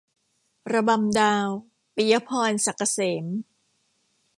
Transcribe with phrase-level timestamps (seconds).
[0.73, 1.47] ระบำดาว-
[1.95, 3.25] ปิยะพร ศักดิ์เกษม